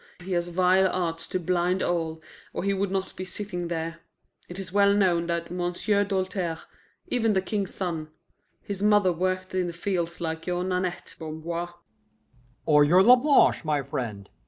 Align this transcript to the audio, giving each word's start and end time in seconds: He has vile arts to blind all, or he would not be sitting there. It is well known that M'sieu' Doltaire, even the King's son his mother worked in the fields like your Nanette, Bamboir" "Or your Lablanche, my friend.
He 0.23 0.31
has 0.31 0.47
vile 0.47 0.87
arts 0.91 1.27
to 1.27 1.39
blind 1.39 1.83
all, 1.83 2.23
or 2.53 2.63
he 2.63 2.73
would 2.73 2.89
not 2.89 3.15
be 3.15 3.23
sitting 3.23 3.67
there. 3.67 3.99
It 4.49 4.57
is 4.57 4.73
well 4.73 4.95
known 4.95 5.27
that 5.27 5.51
M'sieu' 5.51 6.03
Doltaire, 6.05 6.61
even 7.09 7.33
the 7.33 7.39
King's 7.43 7.75
son 7.75 8.07
his 8.63 8.81
mother 8.81 9.13
worked 9.13 9.53
in 9.53 9.67
the 9.67 9.73
fields 9.73 10.19
like 10.19 10.47
your 10.47 10.63
Nanette, 10.63 11.13
Bamboir" 11.19 11.75
"Or 12.65 12.83
your 12.83 13.03
Lablanche, 13.03 13.63
my 13.63 13.83
friend. 13.83 14.27